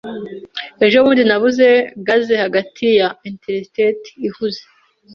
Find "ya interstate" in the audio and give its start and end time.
2.99-4.05